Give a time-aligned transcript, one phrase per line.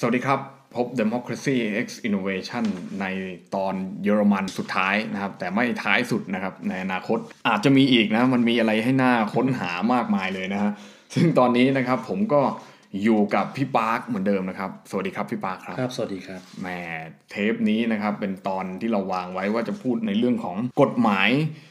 [0.00, 0.40] สวัสดีครับ
[0.74, 2.64] พบ Democracy X Innovation
[3.00, 3.06] ใน
[3.54, 7.18] ตอนเยอรมันสุดท้ายนะครับ แต่ไม่ท้ายสุดนะครับ ในอนาคต
[7.48, 10.72] อาจจะมีอีกนะ มันมีอะไรให้หน่าค้นหามากมายเลยนะฮะ
[11.14, 12.40] ซึ่งตอนนี้นะครับผมก็
[13.04, 16.68] อยู่กับพี่ปาร์คเหมือนเดิมนะครับ สวัสดีครับพี่ปาร์คครับครับ สวัสดีครับแหม
[17.30, 21.28] เทปนี้นะครับเป็นตอนที่เราวางไว้ว่าจะพูดในเรื่องของกฎหมาย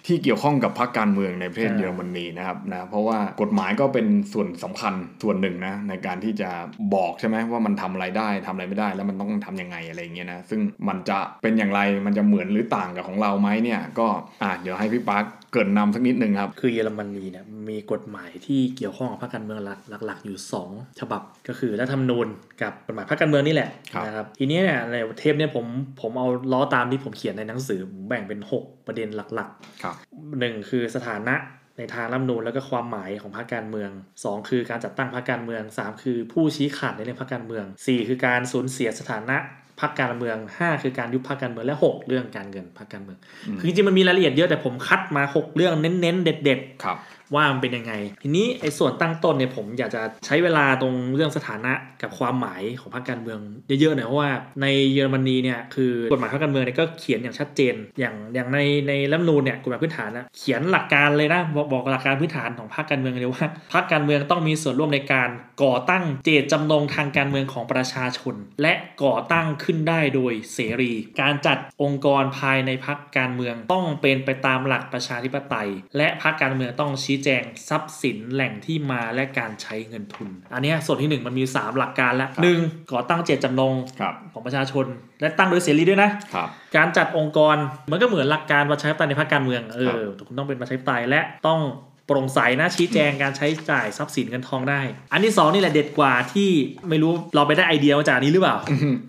[0.08, 6.50] ที่เกี่ยวข้องกับพรรคการเมืองในประเทศใช่เยอรมนีนะครับนะเพราะว่ากฎหมายก็เป็นส่วนสำคัญส่วนหนึ่งนะในการที่จะ
[6.96, 14.08] บอกใช่ไหมว่ามันทำอะไรได้ทำอะไรไม่ได้ แล้วมันต้องทำยังไงอะไรอย่างเงี้ยนะซึ่งมันจะเป็นอย่างไรมันจะเหมือนหรือต่างกับของเราไหมเนี่ยก็
[14.44, 20.38] อะเดี๋ยวให้พี่ปาร์คเกรินนำสักนิดนึงครับคือเยอรมนีเนี่ยมีกฎหมายที่เกี่ยวข้องกับพรรคการเมืองหลักหลักๆอยู่
[20.70, 21.15] 2 ฉบับ
[21.48, 22.28] ก็คือรัฐธรรมนูญ
[22.62, 25.66] กับกฎหมายพรรคการเมืองนี่แหละครับนะครับทีนี้เนี่ยในเทปเนี่ยผม
[26.02, 29.50] ผมเอาล้อตามที่ผมเขียนในหนังสือผมแบ่งเป็น 6 ประเด็นหลัก
[29.84, 31.36] ครับๆ1คือสถานะ
[31.78, 39.38] ในทางรัฐธรรมนูญแล้วก็ความหมายของพรรคการเมือง 2 คือการจัดตั้งพรรคการเมือง 3 คือผู้ชี้ขาดในเรื่องพรรคการเมือง 4 คือการสูญเสียสถานะ
[39.82, 43.18] พรรคการเมือง 5 คือการยุบพรรคการเมืองและ 6 เรื่องการเงินพรรคการเมือง
[43.60, 46.98] คือจริงๆมันมีรายละเอียดเยอะแต่ผมคัดมา 6 เรื่องเน้นๆเด็ดๆครับ
[47.34, 65.30] ว่ามันเป็นยังไง ทีนี้ไอ้ส่วนตั้งต้นเนี่ยผมอยากจะใช้เวลาตรงเรื่องสถานะกับความหมายของพรรคการเมืองเยอะๆหน่อยเพราะว่าในเยอรมนีเนี่ยคือกฎหมายพรรคการเมืองเนี่ยก็เขียนอย่างชัดเจน อย่างอย่างในในรัฐมนูญเนี่ยกฎหมายพื้นฐานนะเขียนหลักการเลยนะบอกบอกหลักการพื้นฐานของพรรคการเมืองเลยว่าพรรคการเมืองต้องมีส่วนร่วมในการ
[65.64, 68.74] ก่อตั้งเจตจำนงทางการเมืองของประชาชน และ
[69.04, 82.60] ก่อตั้งขึ้นได้โดยเสรี การจัดองค์กรภายในพรรคการเมืองต้องเป็นไปตามหลักประชาธิปไตย และพรรคการเมืองต้องชี้แจงทรัพย์สินแหล่งที่มาและการใช้เงินทุน อันเนี้ยส่วนที่หนึ่งมันมี 3 หลักการละหนึ่ง
[82.92, 84.86] ก่อตั้งเจตจำนงครับของประชาชน
[85.22, 87.56] และตั้งโดยเสรีด้วยนะครับการจัดองค์กร
[87.92, 91.62] มันก็เหมือนหลักการประชาธิปไตยในพรรคการเมืองเอครับอคุณต้องเป็นประชาธิปไตยและต้อง
[92.08, 96.50] โปร่งใสนะชี้แจงการใช้จ่ายทรัพย์สินเงินทองได้ อันที่สองนี่แหละเด็ดกว่าที่
[96.90, 98.58] ไม่รู้เราไปได้ไอเดียมาจากอันนี้หรือเปล่า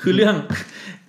[0.02, 0.34] คือเรื่อง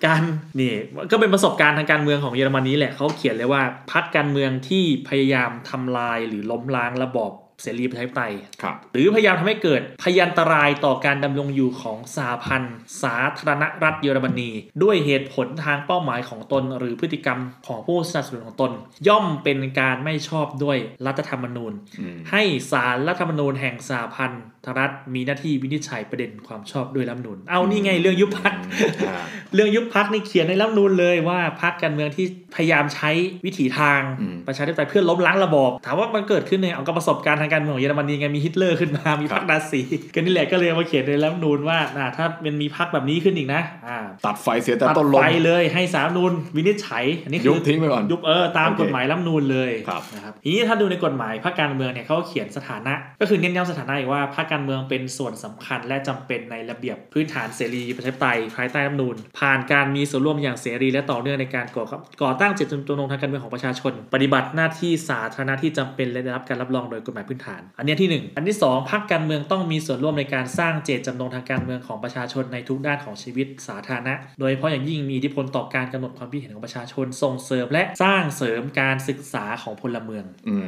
[0.05, 0.21] การ
[0.59, 0.73] นี่
[1.11, 7.31] ก็เป็นประสบการณ์ทางการเมืองของเยอรมนีแหละเขาเขียนเลยว่าพรรคการเมืองที่พยายามทำลายหรือล้มล้างระบอบ
[7.63, 14.49] เสรีประชาธิปไตยครับหรือพยายามทำให้เกิดภยันตรายต่อการดำรงอยู่ของสหพันธ์ สาธารณรัฐเยอรมนี
[14.83, 18.71] ด้วยเหตุผลทางเป้าหมายของตน หรือพฤติกรรมของผู้สนับสนุนของตน
[19.07, 20.77] ย่อมเป็นการไม่ชอบด้วย
[21.07, 24.43] รัฐธรรมนูญอืมให้ศาลรัฐธรรมนูญแห่งสหพันธ์
[24.79, 28.53] รัฐมีหน้าที่วินิจฉัยประเด็นความชอบด้วยรัฐธรรมนูญเอานี่ไงเรื่องยุบพรรค
[29.07, 29.23] อ่า
[29.55, 33.09] เรื่องยุบพรรคนี่เขียนในรัฐธรรมนูญเลยว่าพรรคการเมืองที่พยายามใช้
[33.45, 39.81] วิถีทางอืมประชาธิปไตยเพื่อล้มล้างระบอบถามว่ามันเกิดขึ้นในเอากับประสบการณ์ทางการเมืองของเยอรมนีไงมีฮิตเลอร์ขึ้นมา มีพรรคนาซี
[40.13, 61.85] ก็นี่แหละก็เลยเอามาเขียนในรัฐธรรมนูญว่าอ่าถ้ามันมีพรรคแบบนี้ขึ้นอีกนะอ่าตัดไฟเสียแต่ตัดต้นลมไฟเลยให้สารรัฐธรรมนูญวินิจฉัยอันนี้คืยุอบทิ้งไปก่อนยุบเออตามโอเคกฎหมายรัฐธรรมนูญเลยครับนะครับทีนี้ถ้าดูในกฎหมายพรรคการเมืองเนี่ยเขาเขียนสถานะ ก็คือเน้นย้ำสถานะอีกว่าพรรคการเมืองเป็นส่วนสำคัญและจำเป็นในระเบียบพื้นฐานเสรีประชาธิปไตยภายใต้รัฐมนูญผ่านการมีส่วนร่วมอย่างเสรีและต่อเนื่องในการก่อ
[62.23, 80.23] ก่อตั้งเจตจำนงทางการเมืองของประชาชน ปฏิบัติหน้าที่สาธารณะที่จำเป็นและได้รับการรับรองโดยกฎหมายพื้นฐาน อันนี้ที่หนึ่งอันที่สองพรรคการเมืองต้องมีส่วนร่วมในการสร้างเจตจำนงทางการเมืองของประชาชนในทุกด้านของชีวิตสาธารณะ โดยเฉพาะอย่างยิ่งมีอิทธิพลต่อการกำหนดความคิดเห็นของประชาชนส่งเสริมและสร้างเสริมการศึกษาของพลเมือง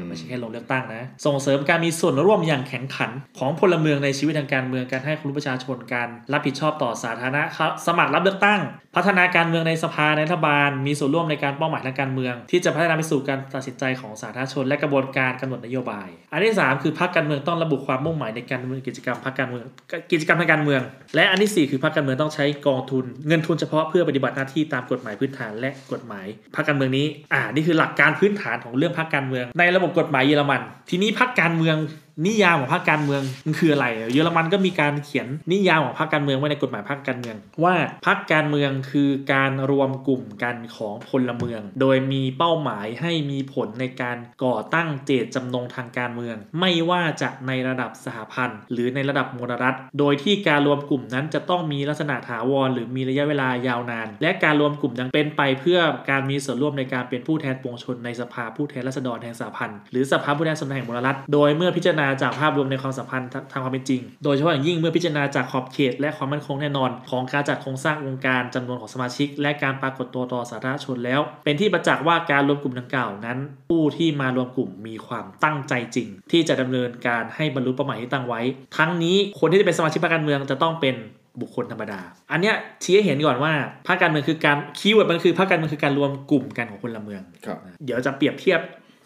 [0.08, 7.44] ไม่ใช่แค่ลงเลือกตั้งนะ ส่งเสริมการมีส่วนร่วมอย่างแข็งขันของพลเมืองในชีวิตทางการเมืองการให้ความรู้ประชาชนการรับผิดชอบต่อสาธารณะ
[7.88, 8.60] สมัครรับเลือกตั้ง
[8.96, 19.66] พัฒนาการเมืองในสภาในรัฐบาล มีส่วนร่วมในการเป้าหมายทางการเมือง ที่จะพัฒนาไปสู่การตัดสินใจของสาธารณชนและกระบวนการกำหนดนโยบาย อันที่สามคือพรรคการเมืองต้องระบุความมุ่งหมายในการดำเนินกิจกรรมพรรคการเมือง
[20.12, 20.82] กิจกรรมทางการเมือง
[21.16, 31.78] และอันที่สี่คือพรรคการเมืองต้องใช้กองทุน เงินทุนเฉพาะเพื่อปฏิบัติหน้าที่ตามกฎหมายพื้นฐานและกฎหมายพรรคการเมืองนี้อ่านี่คือหลักการพื้นฐานของเรื่องพรรคการเมือง ในระบบกฎหมายเยอรมัน ทีนี้พรรคการเมือง
[32.26, 37.76] นิยามของพรรคการเมืองมันคืออะไร เยอรมันก็มีการเขียนนิยามของพรรคการเมืองไว้ในกฎหมายพรรคการเมือง ว่า
[38.06, 55.80] พรรคการเมืองคือการรวมกลุ่มกันของพลเมือง โดยมีเป้าหมายให้มีผลในการก่อตั้งเจตจำนงทางการเมือง ไม่ว่าจะในระดับสหพันธ์ หรือในระดับมลรัฐ โดยที่การรวมกลุ่มนั้นจะต้องมีลักษณะถาวร หรือมีระยะเวลายาวนาน และการรวมกลุ่มยังเป็นไปเพื่อ
[56.10, 73.38] การมีส่วนร่วมในการเป็นผู้แทนปวงชนในสภาผู้แทนราษฎรแห่งสหพันธ์หรือสภาผู้แทนราษฎรแห่งมลรัฐ โดยเมื่อพิจารณาจากภาพรวมในความสัมพันธ์ทางความเป็นจริง โดยเฉพาะอย่างยิ่งเมื่อพิจารณาจากขอบเขต และความมั่นคงแน่นอน ของการจัดโครงสร้างองค์การจำนวนของสมาชิก และการปรากฏตัวต่อสาธารณชนแล้ว เป็นที่ประจักษ์ว่าการรวมกลุ่มดังกล่าวนั้น
[73.70, 78.42] ผู้ที่มารวมกลุ่มมีความตั้งใจจริง ที่จะดำเนินการให้บรรลุเป้าหมายที่ตั้งไว้
[78.78, 80.96] ทั้งนี้คนที่จะเป็นสมาชิกพรรคการเมืองจะต้องเป็น
[81.42, 82.00] บุคคลธรรมดา
[82.32, 83.54] อันเนี้ยชี้ให้เห็นก่อนว่า
[83.88, 88.60] พรรคการเมืองคือการ keyword มันคือพรรคการเมืองคือการรวมกลุ่มกันของพลเมืองครับเดี๋ยวจะเปรียบเทียบ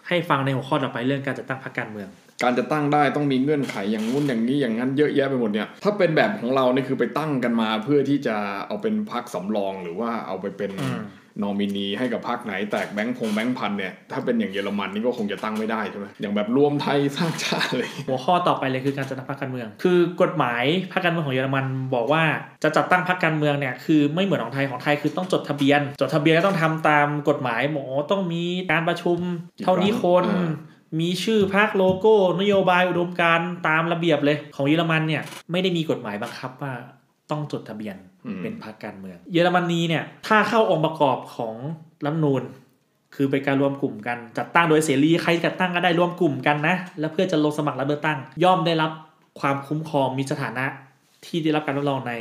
[0.08, 2.10] ให้ฟังในหัวข้อต่อไปเรื่องการจัดตั้งพรรคการเมือง
[2.44, 8.36] การจะตั้งได้ต้องมีเงื่อนไขอย่างงู้นอย่างนี้อย่างนั้นเยอะแยะไปหมดเนี่ยถ้าเป็นแบบของเรานี่คือไปตั้งกันมาเพื่อที่จะ
[8.68, 11.02] เอาเป็นพรรคสำรองหรือว่าเอาไปเป็นอืม
[11.42, 22.24] นอมินีให้กับพรรคไหนแตกแบงค์พงแบงค์พันเนี่ยถ้าเป็นอย่างเยอรมันนี่ก็คงจะตั้งไม่ได้ใช่ไหมอย่างแบบรวมไทยสร้างชาติเลยหัวข้อต่อไปเลยคือการจัดตั้งพรรคการเมือง คือกฎหมายพรรคการเมืองของเยอรมันบอกว่า
[22.64, 29.20] จะจัดตั้งพรรคการเมืองเนี่ยคือไม่เหมือนของไทยของไทยคือต้องจดทะเบียน จดทะเบียนก็ต้องทำตามกฎหมายหมอต้องมีการประชุม
[29.64, 30.52] เท่านี้คนอ่า
[31.00, 36.74] มีชื่อพรรคโลโก้ นโยบายอุดมการณ์ตามระเบียบเลย ของเยอรมันเนี่ยไม่ได้มีกฎหมายบังคับว่า
[37.32, 37.96] ต้องจดทะเบียน
[38.44, 41.54] เป็นพรรคการเมือง เยอรมนีเนี่ยถ้าเข้าองค์ประกอบของ
[42.06, 42.44] รัฐนูญ
[43.16, 48.92] คือเป็นการรวมกลุ่มกันจัดตั้งโดยเสรีใครจัดตั้งก็ได้รวมกลุ่มกันนะ แล้วเพื่อจะลงสมัครรับเลือกตั้ง ย่อมได้รับ
[49.40, 50.66] ความคุ้มครองมีสถานะ
[51.26, 52.14] ที่ได้รับการรับรองใน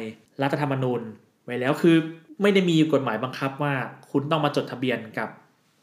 [0.43, 1.01] รัฐธรรมนูญ
[1.45, 1.97] ไว้แล้วคือ
[2.43, 3.75] ไม่ได้มีกฎหมายบังคับว่า
[4.11, 5.29] คุณต้องมาจดทะเบียนกับ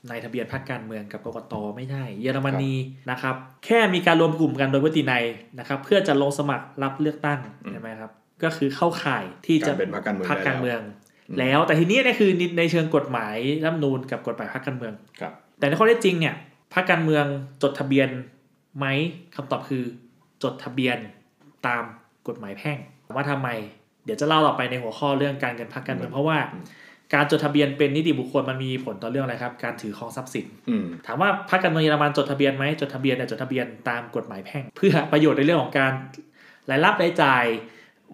[0.09, 2.73] ในทะเบียนพรรคการเมืองกับกกตไม่ใช่ เยอรมนี
[3.11, 3.35] นะครับ
[3.65, 5.23] แค่มีการรวมกลุ่มกันโดยวิธีในย
[5.59, 8.11] นะครับเพื่อจะลงสมัครรับเลือกตั้งอืมใช่ไหมครับ
[8.43, 10.81] ก็คือเข้าข่ายที่จะการเป็นพรรคการเมืองพรรคการได้แล้วเมือง
[11.29, 16.35] อืมแล้วแต่ทีนี้เนี่ยคือในเชิงกฎหมายรัฐธรรมนูญกับกฎหมายพรรคการเมืองครับ แต่ในข้อเท็จจริงเนี่ย
[16.73, 17.25] พรรคการเมือง
[17.63, 18.09] จดทะเบียน
[18.77, 18.85] ไหม
[19.35, 19.83] คำตอบคือ
[20.43, 20.97] จดทะเบียน
[21.67, 21.83] ตาม
[22.27, 22.77] กฎหมายแพ่ง
[23.15, 23.49] ว่าทำไม
[24.05, 26.37] เดี๋ยวจะเล่าต่อไปในหัวข้อเรื่องการเงินพรรคการเมืองเพราะว่า
[27.13, 35.91] การจดทะเบียนเป็นนิติบุคคลมันมีผลต่อเรื่องอะไรครับ การถือครองทรัพย์สินอืมถามว่าพรรคการเมืองเยอรมันจดทะเบียนไหมจดทะเบียนแต่จดทะเบียนตามกฎหมายแพ่ง เพื่อประโยชน์ในเรื่องของการ
[36.69, 37.45] รายรับรายจ่าย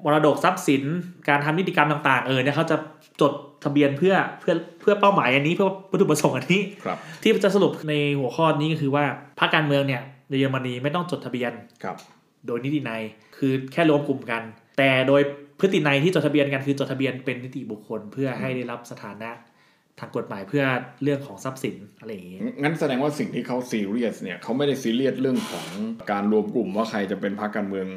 [0.03, 0.83] มรดกทรัพย์สิน
[1.29, 2.77] การทำนิติกรรมต่างๆ เออเนี่ยเขาจะ
[3.21, 3.33] จด
[3.63, 9.05] ทะเบียนเพื่อเพื่อเพื่อเป้าหมายอันนี้เพื่อวัตถุประสงค์อันนี้ครับที่จะสรุปในหัวข้อนี้ก็คือว่า
[9.39, 11.51] พรรคการเมืองเนี่ยในเยอรมนีไม่ต้องจดทะเบียน
[11.83, 11.97] ครับ
[12.47, 13.01] โดยนิตินัย
[13.37, 14.41] คือแค่รวมกลุ่มกัน
[14.77, 15.21] แต่โดย
[15.59, 19.31] พฤตินัยที่จดทะเบียนกันคือจดทะเบียนเป็นนิติบุคคล เพื่อให้ได้รับสถานะ
[19.99, 20.63] ทางกฎหมายเพื่อ
[21.03, 25.67] เรื่องของทรัพย์สินอะไรอย่างนี้ งั้นแสดงว่าสิ่งที่เขาซีเรียสเนี่ยเขาไม่ได้ซีเรียสเรื่องของ
[26.11, 27.87] การรวมกลุ่มว่าใครจะเป็นพรรคการเมือง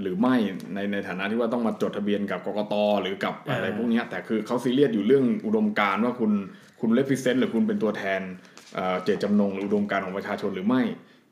[0.00, 0.36] หรือไม่
[0.74, 6.32] ในในฐานะที่ว่าต้องมาจดทะเบียนกับกกตหรือกับอะไรพวกนี้แต่คือเขาซีเรียสอยู่เรื่องอุดมการณ์ว่าคุณ
[6.80, 8.20] คุณ represent หรือคุณเป็นตัวแทน
[8.74, 10.82] เจตจำนงหรืออุดมการณ์ของประชาชนหรือไม่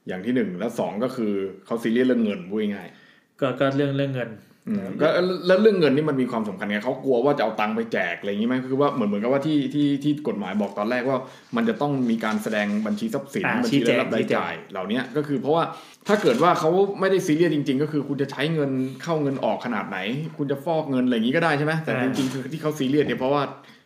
[0.08, 1.32] อย่างที่หนึ่งและสองก็คือ
[1.64, 4.30] เขาซีเรียสเรื่องเงินพูดง่ายๆก็ก็เรื่องเรื่องเงิน
[4.68, 5.08] อืมก็
[5.46, 11.18] แล้วเรื่องเงินนี่มันมีความสำคัญไงเขากลัวว่าจะเอาตังค์ไปแจกอะไรอย่างนี้ไหมคือว่าเหมือนเหมือนกับว่าที่ที่ที่กฎหมายบอกตอนแรกว่า
[11.56, 15.64] มันจะต้องมีการแสดงบัญชีทรัพย์สินอ่าบัญชีชี้แจงรายรับชี้แจงรายจ่ายเหล่านี้ก็คือเพราะว่า
[16.08, 16.70] ถ้าเกิดว่าเขา
[17.00, 18.70] ไม่ได้ซีเรียสจริง ๆ ก็คือคุณจะใช้เงิน
[19.02, 19.98] เข้าเงินออกขนาดไหน
[20.36, 23.42] คุณจะฟอกเงินอะไรอย่างนี้ก็ได้ใช่ไหมแต่จริงๆคือที่เขาซีเรียสเนี่ยเพราะว่า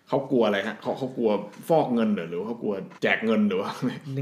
[0.08, 1.30] เขากลัวอะไรฮะเขาเขากลัว
[1.68, 3.70] ฟอกเงินเหรอหรือว่าเขากลัวแจกเงินหรือว่า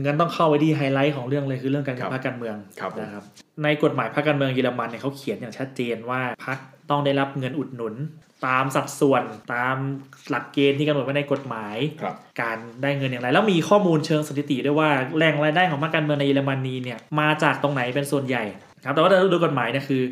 [0.01, 3.25] งั้นต้องเข้าไปที่ไฮไลท์ของเรื่องเลยคือเรื่องการครับเงินพรรคการเมืองครับผมนะครับ
[3.63, 6.59] ในกฎหมายพรรคการเมืองเยอรมันเนี่ยเขาเขียนอย่างชัดเจนว่าพรรค
[6.91, 7.95] ต้องได้รับเงินอุดหนุน
[8.47, 9.23] ตามสัดส่วน
[9.55, 9.77] ตาม
[10.31, 18.45] หลักเกณฑ์ที่กำหนดไว้ในกฎหมายครับการได้เงินอย่างไร แล้วมีข้อมูลเชิงสถิติด้วยว่าแหล่งรายได้ของพรรคการเมืองในเยอรมนีเนี่ยมาจากตรงไหนเป็นส่วนใหญ่
[18.85, 20.03] ครับแต่ว่าโดยกฎหมายเนี่ยคือ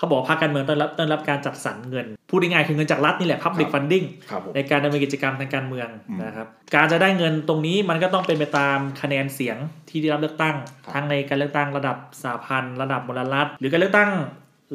[0.00, 9.56] เขาบอกว่าพรรคการเมืองต้องรับต้องรับการจัดสรรเงิน พูดง่ายๆคือเงินจากรัฐนี่แหละ public ครับ funding ครับผมในการดำเนินกิจกรรมทางการเมืองอืมนะครับ การจะได้เงินตรงนี้มันก็ต้องเป็นไปตามคะแนนเสียง
[9.88, 14.10] ที่ได้รับเลือกตั้งครับทั้งในการเลือกตั้งระดับสหพันธ์ระดับมลรัฐ หรือการเลือกตั้ง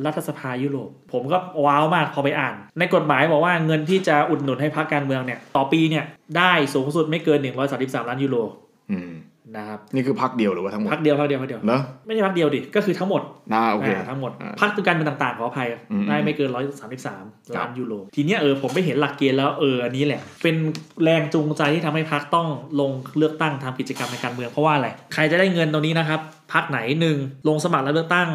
[0.05, 6.05] รัฐสภายุโรปผมก็ว้าวมากพอไปอ่าน ในกฎหมายบอกว่าเงินที่จะอุดหนุนให้พรรคการเมืองเนี่ยต่อปีเนี่ย
[6.37, 7.39] ได้สูงสุดไม่เกิน
[7.73, 8.37] 133 ล้านยูโร
[8.91, 9.11] อืม
[9.57, 13.21] นะครับนี่คือพรรคเดียวหรือว่าทั้งหมดพรรคเดียวพรรคเดียวพรรคเดียวเนอะไม่ใช่พรรคเดียวดิก็คือทั้งหมด
[13.53, 20.55] น่าโอเคอ่าทั้งหมดอ่าพรรคการเมืองต่างๆขออภัยอืมได้ไม่เกิน133ครัล้านยูโรทีเนี้ยเออผมไปเห็นหลักเกณฑ์แล้วเอออันนี้แหละ เป็น
[21.03, 22.47] แรงจูงใจที่ทำให้พรรคต้อง
[22.79, 26.19] ลงเลือกตั้งทำกิจกรรมในการเมืองเพราะว่าอะไรใครจะได้เงินตรงนี้นะครับ
[26.53, 28.29] พรรคไหนหนึ่งลงสมัครแล้วเลือกตั้ง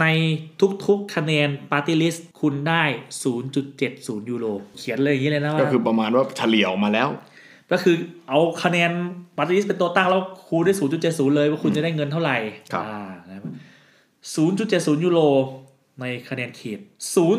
[0.00, 0.06] ใน
[0.86, 2.82] ทุกๆ คะแนนปาร์ตี้ลิสต์คุณได้
[3.56, 4.46] 0.70 ยูโร
[4.78, 7.08] เขียนเลยอย่างนี้เลยนะว่า ก็คือประมาณว่าเฉลี่ยออกมาแล้ว
[7.72, 7.96] ก็คือ
[8.28, 8.90] เอาคะแนน
[9.36, 12.36] ปาร์ตี้ลิสต์เป็นตัวตั้งแล้วคูณด้วย 0.70 เลยว่าคุณจะได้เงินเท่าไหร่
[12.72, 13.44] ครับอ่านะครับ
[14.94, 15.20] 0.70 ยูโร
[16.00, 16.78] ในคะแนนเขต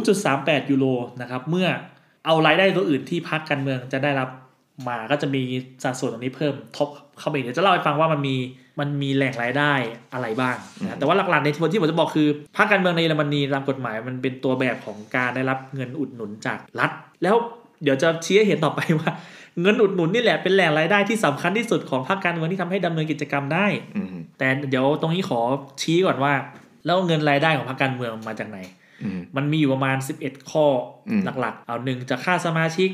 [0.06, 0.86] 0.38 ยูโร
[1.22, 1.68] นะครับ เมื่อ
[2.26, 4.30] เอารายได้ตัวอื่นที่พรรคการเมืองจะได้รับ
[4.88, 5.42] มาก็จะมี
[5.84, 6.90] สัดส่วนตรงนี้เพิ่มทบ
[7.20, 8.36] เข้าไปอีกเดี๋ยวจะเล่าให้ฟังว่ามันมี
[8.80, 9.74] มันมีแหล่งรายได้
[10.14, 12.28] อะไรบ้างนะแต่ว่าหลักๆในที่ผมจะบอกคือ
[12.58, 16.92] พรรคการเมืองในเยอรมนีตามกฎหมายมันเป็นตัวแบบของการได้รับเงินอุดหนุนจากรัฐ
[17.24, 17.36] แล้ว
[17.84, 19.12] เดี๋ยวจะชี้ให้เห็นต่อไปว่า
[19.62, 24.08] เงินอุดหนุนนี่แหละเป็นแหล่งรายได้ที่สำคัญที่สุดของพรรคการเมืองที่ทำให้ดำเนินกิจกรรมได้อืม
[24.38, 25.40] แต่เดี๋ยวตรงนี้ขอ
[25.82, 26.34] ชี้ก่อนว่า
[26.86, 28.60] แล้วเงินรายได้ของพรรคการเมืองมาจากไหน
[29.04, 30.66] อืมมันมีอยู่ประมาณ 11 ข้อ
[31.10, 32.90] อมหลักๆ เอาหนึ่งจากค่าสมาชิก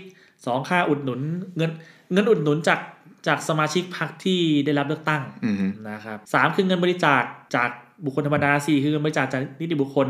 [0.45, 1.19] สองค่าอุดหนุน
[1.57, 1.71] เงิน
[2.13, 2.79] เงินอุดหนุนจาก
[3.27, 5.55] จากสมาชิกพรรคที่ได้รับเลือกตั้งอืม
[5.89, 7.23] นะครับสามคือเงินบริจาค
[7.55, 7.69] จาก
[8.05, 10.07] บุคคลธรรมดาสี่คือเงินบริจาคจากนิติบุคคล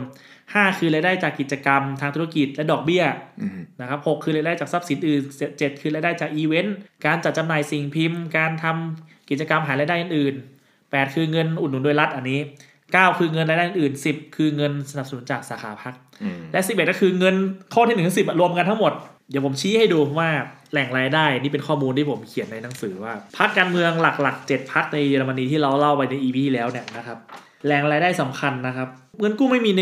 [0.53, 3.03] ห้าคือรายได้จากกิจกรรมทางธุรกิจและดอกเบี้ย
[3.41, 5.21] อืมนะครับหกคือรายได้จากทรัพย์สินอื่น
[5.57, 12.39] เจ็ดคือรายได้จากอีเวนต์การจัดจำหน่ายสิ่งพิมพ์ การทำกิจกรรมหารายได้อื่นๆแปดคือเงินอุดหนุนโดยรัฐอันนี้
[12.81, 15.93] 9 คือเงินรายได้อื่น 10 คือเงินสนับสนุนจากสาขาพัก
[16.23, 17.35] อืมและ 11 ก็คือเงิน
[17.73, 18.93] ข้อที่1นึ่งถึงสิรวมกันทั้งหมด
[19.29, 20.29] เดี๋ยวผมชี้ให้ดูว่า
[20.71, 27.17] แหล่งรายได้นี่เป็นข้อมูลที่ผมเขียนในหนังสือว่าพักการเมืองหลักๆ7พักในเยอรมนีที่เราเล่าไปใน EP ที่แล้วเนี่ยนะครับ
[27.65, 28.87] แหล่งรายได้สำคัญนะครับ
[29.19, 29.81] เงินกู้ไม่มีใน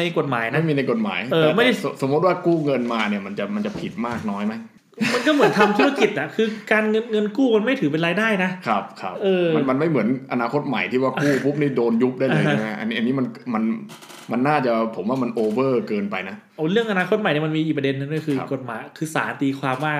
[0.00, 4.54] ในกฎหมายนะไม่มีในกฎหมายเออแต่ไม่ได้สสมมติว่ากู้เงินมาเนี่ยมันจะมันจะผิดมากน้อยไหม
[5.14, 13.62] มันก็เหมือนทำธุรกิจอะคือการเงินเงินกู้มันไม่ถือเป็นรายได้นะครับครับเออมันมันไม่เหมือนอนาคตใหม่ที่ว่ากู้ปุ๊บนี่โดนยุบได้เลยอ่าฮะใช่ไหมอันนี้อันนี้มันมัน
[14.32, 19.94] มันน่าจะผมว่ามันโอเวอร์เกินไปนะโอ้เรื่องอนาคตใหม่เนี่ยมันมีอีกประเด็นนึงก็คือครับกฎหมายคือศาลตีความว่า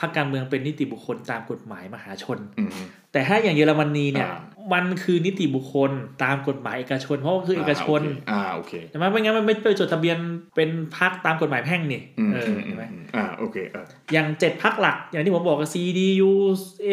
[0.00, 2.70] พรรคการเมืองเป็นนิติบุคคลตามกฎหมายมหาชนอืม
[3.12, 4.38] แต่ถ้าอย่างเยอรมนีเนี่ยอ่า
[4.72, 5.90] มันคือนิติบุคคล
[6.24, 10.16] ตามกฎหมายเอกชน เพราะว่าคือเอกชนอ่าโอเคใช่ไหมไม่งั้นมันไม่ไปจดทะเบียน
[10.56, 16.30] เป็นพรรคตามกฎหมายแพ่งนี่อืมเออือมอืใช่มไหมอืมอ่าโอเคเอออย่างเจ็ดพรรคหลัก อย่างที่ผมบอกกับ CDU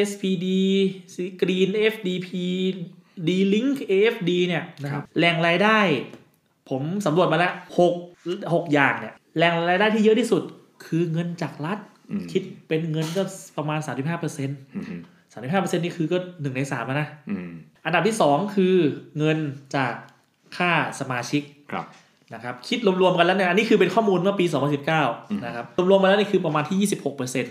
[0.10, 0.46] SPD
[1.42, 2.30] Green FDP
[3.28, 5.80] D-Link AFD เนี่ยนะครับแหล่งรายได้
[6.70, 7.94] ผมสำรวจมาแล้วหก
[8.54, 10.44] หกอย่างเนี่ยแหล่งรายได้ที่เยอะที่สุด
[10.86, 11.97] คือเงินจากรัฐอืม
[12.32, 13.24] คิดเป็นเงินก็
[13.58, 17.50] ประมาณ 35%เปอร์เซ็นต์อืมอืมสามสิบห้าเปอร์เซ็นต์นี่คือก็หนึ่งในสามแล้วนะอืม
[17.86, 18.76] อันดับที่สองคือ
[19.18, 19.38] เงิน
[19.76, 19.94] จาก
[20.58, 21.86] ค่าสมาชิกครับ
[22.34, 24.46] นะครับคิดรวมๆกันแล้วเนี่ยอันนี้คือเป็นข้อมูลเมื่อปี
[24.96, 27.46] 2019นะครับรวมๆมาแล้วนี่คือประมาณที่ 26%น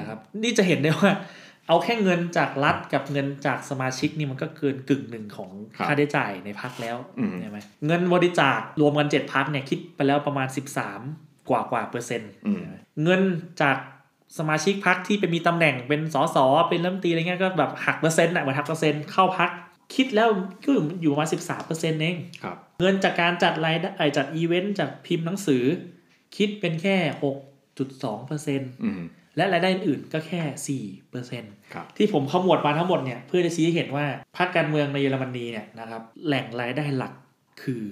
[0.00, 1.10] ะครับนี่จะเห็นได้ว่า
[1.68, 10.48] เอาแค่เงินจากรัฐกับเงินจากสมาชิกนี่มันก็เกินกึ่งหนึ่งของครับค่าใช้จ่ายในพรรคแล้วอืมใช่ไหมเงินบริจาครวมกัน7พรรคเนี่ยคิดไปแล้วประมาณ
[10.98, 12.62] 13 กว่ากว่าเปอร์เซ็นต์อืม
[13.02, 13.20] เงิน
[13.62, 13.76] จาก
[14.38, 16.36] สมาชิกพรรคที่ไปมีตำแหน่งเป็นสส
[16.68, 19.50] เป็นรัฐมนตรีอะไรเงี้ยก็แบบหักเปอร์เซ็นต์อะเหมือนหักเปอร์เซ็นต์เข้าพรรค
[19.94, 20.28] คิดแล้ว
[20.64, 20.70] ก็
[21.00, 25.64] อยู่ประมาณ13เปอร์เซ็นต์เองครับเงินจากการจัดรายได้เอ่อจัดอีเวนต์จากพิมพ์หนังสือ
[26.36, 26.96] คิดเป็นแค่
[27.58, 29.02] 6.2เปอร์เซ็นต์อืม
[29.36, 34.06] และรายได้อื่นๆก็แค่4เปอร์เซ็นต์ครับที่ผมขมวดมาทั้งหมดเนี่ยเพื่อจะชี้ให้เห็นว่า
[34.36, 37.12] พรรคการเมืองในเยอรมนีเนี่ยนะครับแหล่งรายได้หลัก
[37.62, 37.82] คือ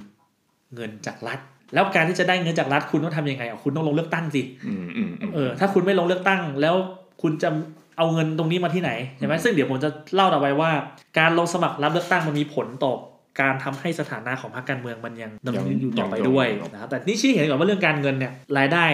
[0.75, 1.41] เงินจากรัฐ
[1.75, 6.75] แล้วการที่จะได้เงินจากรัฐคุณต้องทำยังไงอะคุณต้องลงเลือกตั้งสิอืมอืมอืมเออถ้าคุณไม่ลงเลือกตั้ง แล้ว
[7.23, 7.49] คุณจะ
[7.97, 10.71] เอาเงินตรงนี้มาที่ไหนใช่ไหมซึ่งเดี๋ยวผมจะเล่าต่อไปว่า
[11.19, 12.93] การลงสมัครรับเลือกตั้งมันมีผลต่อ
[13.41, 18.85] การทำให้สถานะของพรรคการเมืองมันยังดำเนินอยู่ต่อไปด้วยนะครับแต่นี่ชี้เห็นก่อนว่าเรื่องการเงินเนี่ยรายได้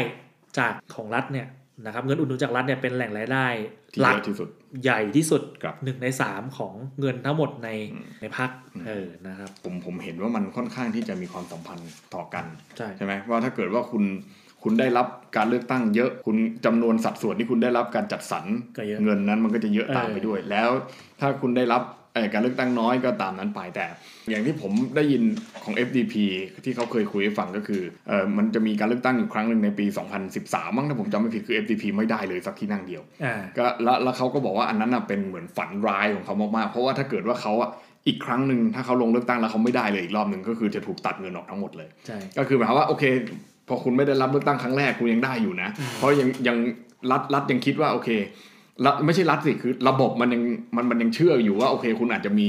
[0.58, 1.46] จากของรัฐเนี่ย
[1.84, 3.46] นะครับเงินอุดหนุนจากรัฐเนี่ยเป็นแหล่งรายได้
[3.94, 4.48] ที่หลัเยกอะที่สุด
[4.82, 8.50] ใหญ่ที่สุดครับหนึ่งในสามของเงินทั้งหมดในอืมในพัก
[8.86, 12.44] เออนะครับผมผมเห็นว่ามันค่อนข้างที่จะมีความสัมพันธ์ต่อกัน
[12.76, 14.04] ใช่ใช่ไหมว่าถ้าเกิดว่าคุณ
[14.62, 18.44] คุณได้รับการเลือกตั้งเยอะคุณจำนวนสัดส่วนที่คุณได้รับการจัดสรร
[18.78, 20.70] ก็เยอะเงินนั้นมันก็จะเยอะตามเออไปด้วย แล้ว
[21.20, 23.86] ถ้าคุณได้รับเอ่อ การเลือกตั้งน้อยก็ตามนั้นไปแต่
[24.30, 25.22] อย่างที่ผมได้ยิน
[25.64, 26.14] ของ FDP
[26.64, 29.86] ที่เขาเคยคุยให้ฟังก็คือเออมันจะมีการเลือกตั้งอยู่ครั้งหนึ่งในปี
[30.30, 37.70] 2013 มั้งถ้าผมจำไม่ผิดคือ FDP ไม่ได้เลยสักที่นั่งเดียวอ่าก็แล้วแล้วเขาก็บอกว่าอันนั้นน่ะเป็นเหมือนฝันร้ายของเขามากๆ เพราะว่าถ้าเกิดว่าเขาอะ
[38.06, 43.04] อีกครั้งหนึ่งถ้าเขาลงเลือกตั้งแล้วเขาไม่ได้เลยอีกรอบหนึ่งก็คือจะถูกตัดเงินออกทั้งหมดเลยใช่ก็คือหมายความว่าโอเค
[43.68, 46.56] พอคุณไม่ได้รับเลือกตั้งครั้งแรกคุณยังได้อยู่นะ เพราะยังยัง
[47.10, 48.22] รัฐรัฐยังคิดว่าโอเครัฐ
[49.04, 50.42] ไม่ใช่รัฐสิคือระบบมันยัง
[50.76, 52.46] มันมันยังเชื่ออยู่ว่าโอเค คุณอาจจะมี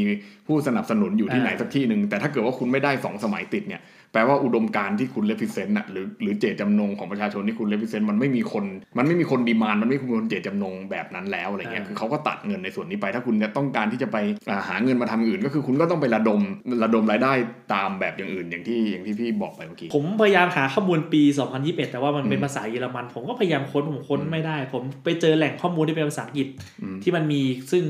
[0.48, 3.82] ผู้สนับสนุนอยู่ที่ไหนสักที่หนึ่งแต่ถ้าเกิดว่าคุณไม่ได้สองสมัยติดเนี่ย
[4.15, 8.65] แปลว่าอุดมการณ์ที่คุณ represent อะหรือหรือเจตจำนงของประชาชนที่คุณ represent มันไม่มีคน
[8.98, 14.17] มันไม่มีคน demand มันไม่มีคนเจตจำนงแบบนั้นแล้วอะไรเงี้ยอ่าคือเขาก็ตัดเงินในส่วนนี้ไป ถ้าคุณจะต้องการที่จะไป
[14.50, 16.41] อ่าหาเงินมาทำอย่างอื่น ก็คือคุณก็ต้องไประดม
[16.84, 17.34] ระดมรายได้
[17.74, 21.22] ตามแบบอย่างอื่น อย่างที่อย่างที่พี่บอกไปเมื่อกี้ผมพยายามหาข้อมูลปี
[21.57, 26.48] 2021 แต่ว่ามันเป็นอืมภาษาเยอรมัน ผมก็พยายามค้นผมค้นไม่ได้ ผมไปเจอแหล่งข้อมูลที่เป็นภาษาอังกฤษ
[26.81, 27.41] อืมที่มันมี
[27.72, 27.84] ซึ่ง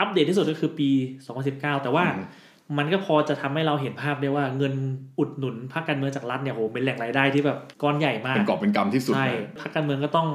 [0.00, 0.88] อัปเดตที่สุดก็คือปี
[1.36, 2.22] 2019 แต่ว่าอื
[2.70, 4.74] มมันก็พอจะทำให้เราเห็นภาพได้ว่าเงิน
[5.18, 10.28] อุดหนุนพรรคการเมืองจากรัฐเนี่ยโหเป็นแหล่งรายได้ที่แบบก้อนใหญ่มากเป็นกอบเป็นกำที่สุดใช่นะพรรคการเมืองก็ต้อง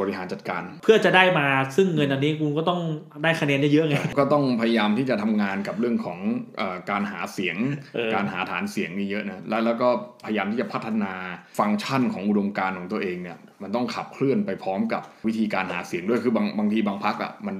[0.00, 2.80] บริหารจัดการ เพื่อจะได้มาซึ่งเงินอันนี้คุณก็ต้อง
[3.22, 6.18] ได้คะแนนเยอะๆไงก็ต้องพยายามที่จะทำงานกับเรื่องของ
[6.56, 7.56] เออการหาเสียง
[7.94, 9.88] เออการหาฐานเสียงนี่เยอะนะแล้วแล้วก็
[10.24, 11.12] พยายามที่จะพัฒนา
[11.58, 17.56] ฟังก์ชันของอุดมการณ์ของตัวเองเนี่ยมันต้องขับเคลื่อนไปพร้อมกับวิธีการหาเสียงด้วยคือบางบางทีบางพักอะมัน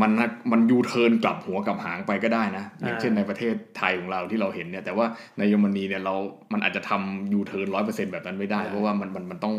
[0.00, 0.10] มัน
[0.52, 5.06] มันยูเทิร์นกลับหัวกลับหางไปก็ได้นะอย่างเช่นในประเทศไทยของเราที่เราเห็นเนี่ยแต่ว่า
[5.38, 6.14] ในเยอรมนีเนี่ยเรา
[6.52, 9.54] มันอาจจะทำยูเทิร์นร้อยเปอร์เซ็นต์แบบนั้นไม่ได้ เพราะว่ามันมันมันต้อง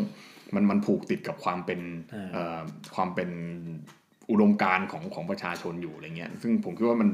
[0.54, 1.80] มันมันผูกติดกับความเป็น
[2.14, 2.58] อ่าเอ่อ
[2.94, 3.30] ความเป็น
[4.30, 7.08] อุดมการณ์ของของประชาชนอยู่อะไรเงี้ยซึ่งผมคิดว่ามัน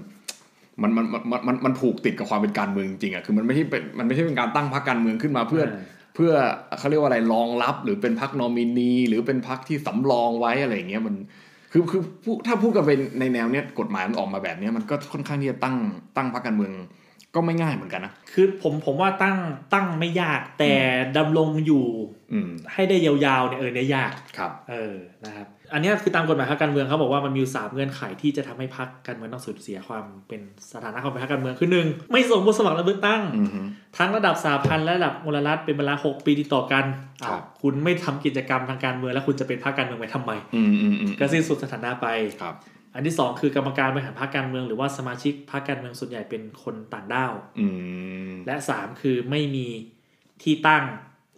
[0.82, 6.32] มันมันมันมันมันผูกติดกับความเป็นการเมืองจริงๆอะคือมันไม่ใช่เป็นมันไม่ใช่เป็นการตั้งพรรคการเมืองขึ้นมาเพื่ออ่าเพื่อ
[6.78, 11.14] เขาเรียกว่าอะไรรองรับหรือเป็นพรรคนอมินี หรือเป็นพรรคที่สำรองไว้อะไรเงี้ยมัน
[11.72, 12.02] คือคือ
[12.46, 15.76] ถ้าพูดกันไปในแนวเนี้ยกฎหมายมันออกมาแบบเนี้ยมันก็ค่อนข้างที่จะตั้ง
[16.16, 16.72] ตั้งพรรคการเมือง
[17.34, 19.36] ก็ไม่ง่ายเหมือนกันนะ คือผมผมว่าตั้ง
[19.74, 20.72] ตั้งไม่ยากแต่
[21.16, 21.84] ดำรงอยู่
[22.32, 24.94] อืมให้ได้ยาวๆเนี่ยเออเนี่ยยากครับเออ
[25.24, 30.40] นะครับอันเนี้ยคือตามกฎหมายพรรคการเมืองเขาบอกว่ามันมีอยู่สามเงื่อนไขที่จะทำให้พรรคการเมืองต้องสูญเสียความเป็น
[30.72, 33.60] สถานะความเป็นพรรคการเมืองคือหนึ่งไม่ส่งผู้สมัครรับเลือกตั้งอืมฮึ
[33.98, 36.84] ทั้งระดับสาพันธ์และระดับมลรัฐเป็นเวลา6ปีติดต่อกัน
[37.22, 42.06] ครับอ้าวคุณไม่ทำกิจกรรมทางการเมืองแล้วคุณจะเป็นพรรคการเมืองไปทำไมอืมอืมอืมก็สิ้นสุดสถานะไป
[42.42, 42.54] ครับ
[42.94, 47.66] อันที่สองคือกรรมการบริหารพรรคการเมือง หรือว่าสมาชิกพรรคการเมืองส่วนใหญ่เป็นคนต่างด้าวอื
[48.30, 49.66] มและสามคือไม่มี
[50.42, 50.84] ที่ตั้ง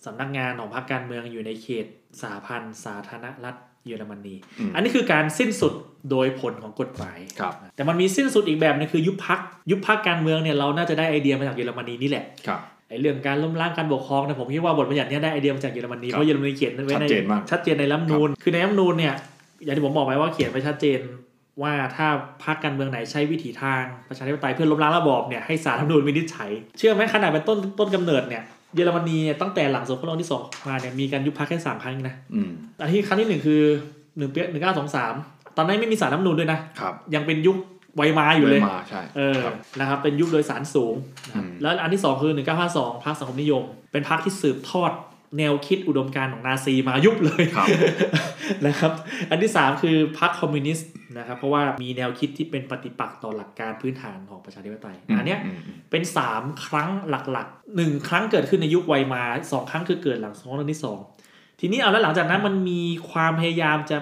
[0.05, 1.87] สำนักงานของพรรคการเมืองอยู่ในเขต
[2.21, 3.57] สหพันธ์สาธารณรัฐ
[3.87, 5.75] เยอรมนีอืมอันนี้คือการสิ้นสุด
[6.11, 9.41] โดยผลของกฎหมายครับแต่มันมีสิ้นสุดอีกแบบนึงคือยุบพัก
[9.71, 19.15] ยุบพักการเมืองเนี่ยเราน่าจะได้ไอเดียมาจากเยอรมนีนี่แหละครับไอเรื่องการล้มล้างการปกครองเนี่ยผมคิดว่าบทบัญญัติเนี้ได้ไอเดียมาจากเยอรมนีครับเพราะเยอรมนีเขียนไว้ในชัดเจนมากชัดเจนในรัฐธรรมนูญคือในรัฐธรรมนูญเนี่ย
[19.65, 21.01] อย่างที่ผมบอกไปว่าเขียนไว้ชัดเจน
[21.63, 22.07] ว่าถ้า
[22.45, 28.43] พรรคการเมืองไหนใช้วิถีทางประชาธิปไตยเพื่อล้มล้างระบอบเนี่ยให้ศาลรัฐธรรมนูญวินิจฉัย เชื่อไหมขนาดเป็นต้นต้นกำเนิดเนี่ย
[28.75, 33.63] เยอรมนีเนี่ยตั้งแต่หลังสงครามโลกที่สองมาเนี่ยมีการยุบพรรคแค่สามครั้งเองนะอืมอันที่ครั้งที่หนึ่งคือ
[34.19, 35.15] หนึ่งเปียหนึ่งเก้าสองสาม
[35.57, 37.57] ตอนนั้นไม่มีสารรัฐธรรมนูญด้วยนะครับยังเป็นยุค
[37.97, 40.95] ไวมาอยู่เลยมาใช่เออครับนะครับเป็นยุคโดยสารสูง
[41.27, 42.33] นะครับอืมแล้วอันที่สองคือ
[42.69, 44.93] 1952พรรคสังคมนิยม เป็นพรรคที่สืบทอด
[45.39, 47.69] แนวคิดอุดมการณ์ของนาซีมายุบเลยครับ
[48.67, 48.93] นะครับ
[49.31, 55.61] อันที่สามคือพรรคคอมมิวนิสต์นะครับเพราะว่ามีแนวคิดที่เป็นปฏิปักษ์ต่อหลักการพื้นฐานของประชาธิปไตยอันเนี้ยมอืม
[55.91, 59.23] เป็นสามครั้งหลักๆหนึ่งครั้งเกิดขึ้นในยุคไวมา
[59.53, 60.99] สองครั้งคือเกิดหลังสงครามโลกที่สอง
[61.61, 63.99] ทีนี้เอาแล้วหลังจากนั้นมันมีความพยายามจะ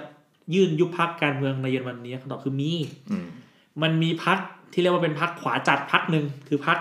[0.54, 2.72] ยื่นยุบพักการเมืองในเยอรมนีคำตอบคือมี
[3.10, 3.26] อืม
[3.82, 4.38] มันมีพัก
[4.72, 6.78] ที่เรียกว่าเป็นพักขวาจัดพักหนึ่งคือพัก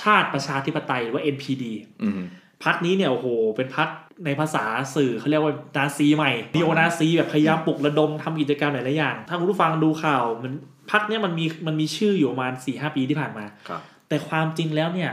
[0.00, 1.64] ชาติประชาธิปไตยหรือว่า NPD
[2.02, 2.20] อืม
[2.64, 3.26] พักนี้เนี่ยโอ้โห
[3.56, 3.88] เป็นพัก
[4.24, 4.64] ในภาษา
[4.94, 10.52] สื่อเขาเรียกว่านาซีใหม่นีโอนาซีแบบพยายามปลุกระดมทำกิจกรรมหลายๆอย่าง ถ้าคุณผู้ฟังดูข่าวมัน
[10.90, 15.10] พักเนี้ยมันมีมันมีชื่ออยู่ประมาณ4ีหปีที่ผ่านมาครับแต่ความจริงแล้วเนี่ย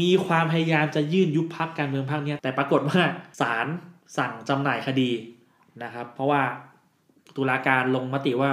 [0.00, 3.00] มีความพยายามจะยื่นยุบพักการเมืองพักเนี้ยแต่ปรากฏว่า
[3.40, 3.66] ศาล
[4.16, 5.10] สั่งจำหน่ายคดี
[5.82, 6.42] นะครับ เพราะว่า
[7.36, 8.50] ตุลาการลงมติว่า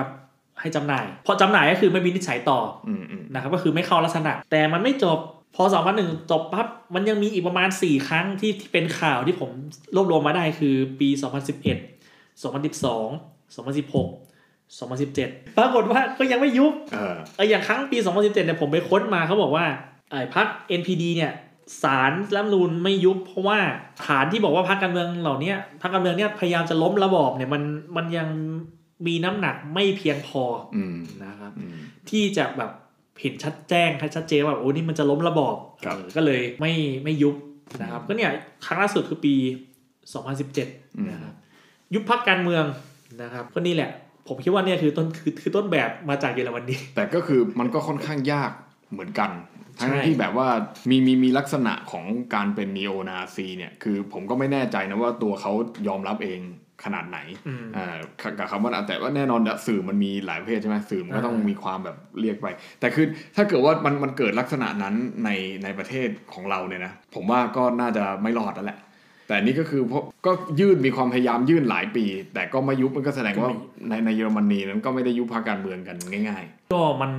[0.59, 5.17] ให้จำหน่ายพอจำหน่ายก็คือไม่วินิจฉัยต่ออืมอืมนะครับก็คือไม่เข้าลักษณะ แต่มันไม่จบ
[5.55, 5.63] พอ
[5.97, 9.49] 2001 จบปั๊บมันยังมีอีกประมาณ 4 ครั้งที่ที่เป็นข่าวที่ผม
[9.95, 14.33] รวบรวมมาได้คือปี 2011 2012 2016
[14.79, 19.65] 2017 ปรากฏว่าก็ยังไม่ยุบเออเอออย่างครั้งปี 2017เนี่ยผมไปค้นมาเขาบอกว่า
[20.09, 20.47] ไอ้พัก
[20.79, 21.33] NPD เนี่ย
[21.83, 23.59] สารรัฐธรรมนูญไม่ยุบเพราะว่า
[24.05, 27.63] ฐานที่บอกว่าพรรคการเมืองเหล่านี้พรรคการเมืองเนี่ยพยายามจะล้มระบอบเนี่ยมัน
[27.97, 28.27] มันยัง
[29.07, 30.43] มีน้ำหนักไม่เพียงพอ
[30.75, 31.77] อืมนะครับอืม
[32.09, 32.71] ที่จะแบบ
[33.21, 36.73] เห็นชัดแจ้งชัดเจนว่าโอ้นี่มันจะล้มระบอบครับเออก็เลยไม่
[37.03, 37.35] ไม่ยุบ
[37.81, 38.31] นะครับ ก็เนี่ย
[38.65, 39.35] ครั้งล่าสุดคือปี
[40.21, 41.33] 2017นะครับ
[41.93, 42.65] ยุบพักการเมือง
[43.21, 43.89] นะครับก็นี่แหละ
[44.27, 48.51] ผมคิดว่าเนี่ยคือต้นคือคือต้นแบบมาจากเยอรมนีแต่ก็คือมันก็ค่อนข้างยาก
[48.91, 49.29] เหมือนกัน
[49.79, 50.47] ทั้งใช่ที่แบบว่า
[50.89, 55.51] มีมีมีลักษณะของการเป็นนีโอนาซีเนี่ย คือผมก็ไม่แน่ใจนะว่าตัวเขา
[55.87, 56.39] ยอมรับเอง
[56.85, 57.97] ขนาดไหนอืมอ่า
[58.39, 62.47] กับคำว่าแต่ว่าแน่นอนอะสื่อมันมีหลายประเภทใช่ไหมสื่อมันก็ต้องอ่ามีมีความแบบเรียกไป
[62.79, 65.29] แต่คือถ้าเกิดว่ามันมันเกิดลักษณะนั้นใน
[65.63, 68.79] ในประเทศของเราเนี่ยนะผมว่าก็น่าจะไม่รอดแล้วแหละ
[69.27, 73.49] แต่นี่ก็คือเพราะก็ยื่นมีความพยายามยื่นหลายปี แต่ก็ไม่ยุบมันก็แสดงว่า
[73.89, 75.97] ในในเยอรมนีนั้นก็ไม่ได้ยุบพรรคการเมืองกัน
[76.29, 76.43] ง่าย
[76.73, 77.11] ก็มัน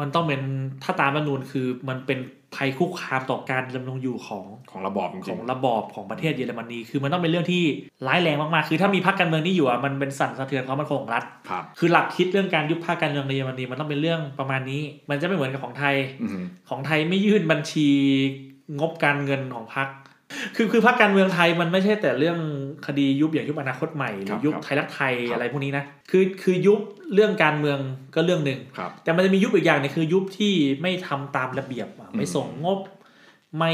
[0.00, 0.42] มันต้องเป็น
[0.84, 2.18] ถ้าตามรัฐธรรมนูญคือมันเป็น
[2.56, 7.62] ภัยคุกคามต่อการดำรงอยู่ของๆของระบอบจขริองงระบอบของประเทศเยอรมนีคือมันต้องเป็นเรื่องที่
[8.06, 17.88] ร้ายแรงมากๆ คือถ้ามีพรรคการเมืองนี่อยู่อะมันเป็นสั่นสะเทือนความมั่นคงของรัฐๆครับคือหลักคิดเรื่องการยุบพรรคการเมืองในเยอรมนีมันต้องเป็นเรื่องประมาณนี้ มันจะไม่เหมือนกับของไทยอืมของไทยไม่ยื่นบัญชี
[18.78, 19.88] งบการเงินของพรรค
[20.56, 22.38] คือคือพรรคการเมืองไทยมันไม่ใช่แต่เรื่อง
[22.86, 26.80] คดียุบอย่างยุบอนาคตใหม่หรือยุบไทยรักไทยอะไรพวกนี้นะคือคือยุบ
[27.14, 27.78] เรื่องการเมือง
[28.14, 32.78] ก็เรื่องหนึ่งครับแต่มันจะมียุบอีกอย่างหนึงคือยุบที่ไม่ทำตามระเบียบอะไม่ส่งงบ
[33.58, 33.72] ไม่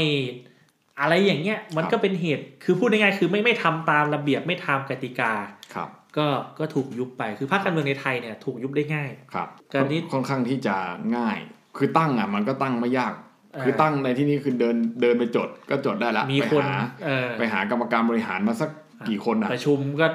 [0.99, 5.33] อะไรอย่างเงี้ยมันก็เป็นเหตุคือพูดง่ายๆคือไม่ไม่ทำตามระเบียบไม่ทำกติกา
[5.75, 6.27] ครับ ก็
[6.59, 10.75] ก็ถูกยุบไปคือพรรคการเมืองในไทยเนี่ยถูกยุบได้ง่ายครับการที่ค่อนข้างที่จะ
[11.17, 11.37] ง่าย
[11.77, 18.69] คือตั้งอะมันก็ตั้งไม่ยากเอ่อ คือตั้งในที่นี้คือเดินเดินไปจดก็จดได้ละมีไปคนหาเออไปหากรรมการบริหารมาสัก
[19.09, 20.07] กี่คนอะประชุมก็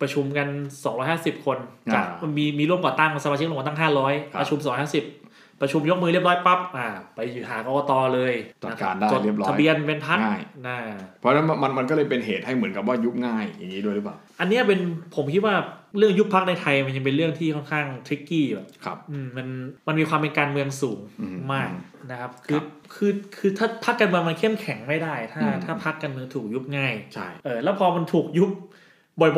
[0.00, 0.48] ประชุมกัน
[0.96, 1.58] 250 คน
[1.94, 8.32] จากอ่ามีมีร่วมก่อตั้งสมาชิกร่วมก่อตั้งครับ500 ประชุม 250 ประชุมยกมือเรียบร้อยปั๊บอ่าไปอยู่หากกตเลย
[8.64, 10.76] จัดการได้จดเรียบร้อยทะเบียนเป็นพักง่ายนะ
[11.20, 14.80] เพราะฉะนั้นมันมันมันก็เลยเป็นเหตุให้เหมือนกับว่ายุบง่ายอย่างนี้ด้วยหรือเปล่า อันเนี้ยเป็น
[15.16, 15.54] ผมคิดว่า
[15.98, 19.46] เรื่องยุบพักในไทยมันยังเป็นเรื่องที่ค่อนข้างทริกกี้แบบครับอืมมัน
[19.86, 21.70] มันมีความเป็นการเมืองสูงอืมมาก
[22.10, 28.50] นะครับคคืรัอบคือคือถ้าพักการเมืองมันเข้มแข็งไม่ได้ ถ้าอืมถ้าพักการเมืองถูกยุบง่ายใช่เออแล้วพอมันถูกยุบ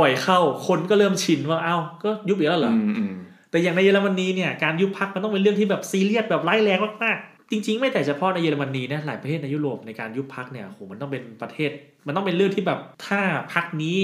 [0.00, 3.14] บ่อยๆ เข้า คนก็เริ่มชินว่าเอ้าก็ยุบอีกแล้วเหรออือมอืม
[3.50, 11.70] แต่อย่างในเยอรมนีเนี่ยการยุบพักมันต้องเป็นเรื่องที่แบบซีเรียสแบบร้ายแรงมากๆจริง ๆ ไม่แต่เฉพาะในเยอรมนีนะหลายประเทศในยุโรปในการยุบพักเนี่ยโหมันต้องเป็นประเทศ
[12.06, 13.20] มันต้องเป็นเรื่องที่แบบถ้า
[13.52, 13.96] พักนี้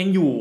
[0.00, 0.32] ยังอยู่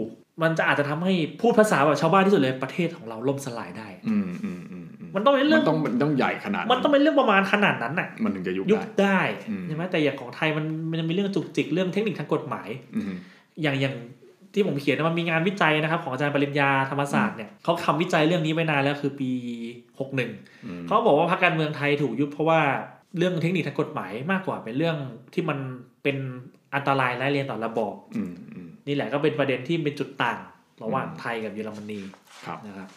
[0.44, 13.14] มันจะอาจจะทำให้พูดภาษาแบบชาวบ้านที่สุดเลยประเทศของเราล่มสลายได้ อืมอืมอืมอืมมันต้องเป็นเรื่มัองนต้องมันต้องใหญ่ขนาด มันต้องเป็นเรื่องประมาณขนาดนั้นน่ะ มันถึงจะยุบยุบได้ได้อืมใช่ไหมแต่อย่างของไทยมันมันจะมีเรื่องจุกจิกเรื่องเทคนิคทางกฎหมายอืม
[13.62, 13.96] อย่างอย่าง
[14.54, 19.30] ที่ผมเขียนนะมันมีงานวิจัยนะครับ ของอาจารย์ปริญญาธรรมศาสตร์เนี่ยเขาทำวิจัยเรื่องนี้ไว้นานแล้วคือปี
[19.90, 22.62] 61อืมเขาบอกว่าพรรคการเมืองไทยถูกยุบเพราะว่า
[23.18, 24.98] เรื่องเทคนิคทางกฎหมายมากกว่าเป็นเรื่อง
[25.34, 25.58] ที่มัน
[26.04, 26.18] เป็น
[26.76, 28.51] อันตรายร้ายแรงต่อระบอบอืมอืม
[28.88, 30.38] นี่แหละก็เป็นประเด็นที่เป็นจุดต่าง
[30.84, 32.00] ระหว่างอืมไทยกับเยอรมนี
[32.46, 32.88] ครับนะครับ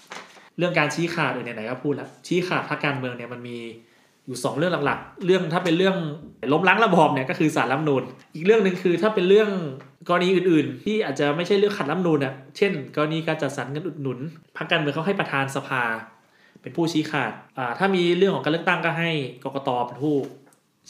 [0.59, 3.59] เรื่องการชี้ขาดเออไหนๆก็พูดแล้วชี้ขาดพรรคการเมืองเนี่ยมันมี
[4.27, 5.97] อยู่สองเรื่องหลักๆ เรื่องถ้าเป็นเรื่อง
[6.53, 8.03] ล้มล้างระบอบเนี่ยก็คือสารรัฐธรรมนูญ
[8.35, 9.51] อีกเรื่องหนึ่งคือถ้าเป็นเรื่อง
[10.09, 14.19] กรณีอื่นๆ ที่อาจจะไม่ใช่เรื่องขัดรัฐธรรมนูญอะเช่น กรณีการจัดสรรเงินอุดหนุน
[14.57, 15.83] พรรคการเมืองเขาให้ประธานสภา
[16.63, 19.11] เป็นผู้ชี้ขาดอ่าถ้ามีเรื่องของการเลือกตั้งก็ให้
[19.45, 20.15] กกตเป็นผู้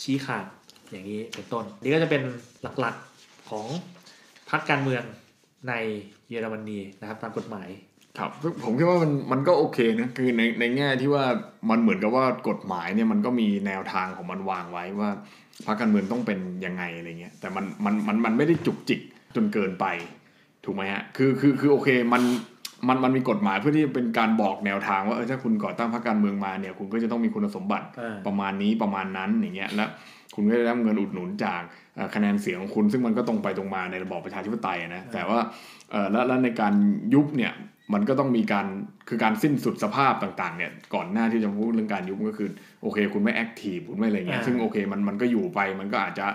[0.02, 0.44] ชี้ขาด
[0.90, 2.22] อย่างนี้เป็นต้น นี่ก็จะเป็น
[2.80, 3.66] หลักๆของ
[4.54, 5.02] พรรคการเมือง
[5.68, 5.72] ใน
[6.30, 7.68] เยอรมนีนะครับตามกฎหมาย
[8.18, 11.24] ครับซึ่งผมคิดว่ามันมันก็โอเคนะคือในในแง่ที่ว่า
[11.70, 15.10] มันเหมือนกับว่ากฎหมายเนี่ยมันก็มีแนวทางของมันวางไว้ว่า
[15.66, 19.00] พรรคการเมืองต้องเป็นยังไงอะไรเงี้ยแต่มันมันมันมันไม่ได้จุกจิก
[19.36, 19.86] จนเกินไป
[20.64, 22.22] ถูกไหมฮะคือคือคือโอเคมัน
[22.88, 29.84] มันมันมีกฎหมายเพื่อที่จะเป็นการบอกแนวทางว่าเออถ้าคุณก่อตั้งพรรคการเมืองมาเนี่ยคุณก็จะต้องมีคุณสมบัติอ่าประมาณนี้ประมาณนั้นอย่างเงี้ยและ
[30.34, 31.62] คุณก็ได้รับเงินอุดหนุนจาก
[31.96, 35.38] เอ่อคะแนนเสียงของคุณซึ่งมันก็ตรงไปตรงมาในระบอบประชาธิปไตยนะแต่ว่า
[35.90, 36.74] เอ่อแล้วแล้วในการ
[37.14, 37.52] ยุบเนี่ย
[37.94, 38.66] มันก็ต้องมีการ
[39.08, 42.48] คือการสิ้นสุดสภาพต่างๆเนี่ยก่อนหน้าที่จะพูดเรื่องการยุบก็คือ
[42.82, 46.26] โอเค คุณไม่ active คุณไม่อะไรเงี้ยอ่าซึ่งโอเคมันมันก็อยู่ไปมันก็อาจจะ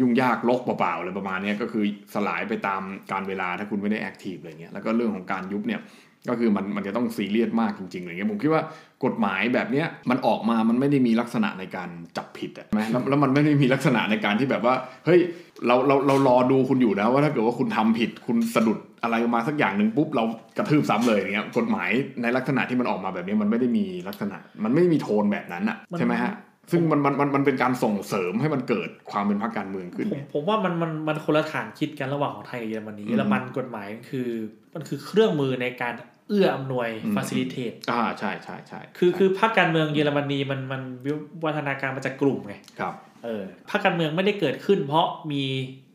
[0.00, 2.82] ยุ่งยากรกเปล่าๆอะไรประมาณเนี้ยก็คือสลายไปตาม
[3.12, 5.80] กาลเวลาถ้าคุณไม่ได้ active อะไรเงี้ยแล้วก็เรื่องของการยุบเนี่ย
[6.28, 8.62] ก็คือมันมันจะต้องซีเรียสมากจริงๆอะไรเงี้ยผมคิดว่า
[9.04, 14.74] กฎหมายแบบเนี้ยมันออกมามันไม่ได้มีลักษณะในการจับผิดอะใช่ไหมแล้วแล้วมันไม่ได้มีลักษณะในการที่แบบว่า
[15.06, 15.20] เฮ้ย
[15.66, 20.24] เราเราเรารอดูคุณอยู่นะว่าถ้าเกิดว่าคุณทำผิดคุณสะดุดอะไรมาสักอย่างหนึ่งปุ๊บเรา
[20.56, 21.90] กระทืบซ้ำเลยอย่างเงี้ยกฎหมาย
[22.22, 26.32] ในลักษณะที่มันออกมาแบบนี้มันไม่ได้มีลักษณะ มันไม่มีโทนแบบนั้นอะใช่ไหมฮะ
[26.70, 34.28] ซึ่งมันมันมันมันเป็นการส่งเสริมให้มันเกิดความเป็นพรรคการเมืองขึ้น ผมผมว่ามันมันมันคนละฐานคิดกันระหว่างของไทยกับเยอรมนีอืมเยอรมันกฎหมายคือ
[34.74, 35.94] มันคือเครื่องมือในการ
[36.28, 41.12] เอื้ออำนวยอืม facilitate อ่าใช่ใช่ใช่คือคือพรรคการเมืองเยอรมนีมันมันวิ
[41.44, 45.44] วัฒนาการมาจากกลุ่มไงครับเออพรรคการเมืองไม่ได้เกิดขึ้น เพราะมี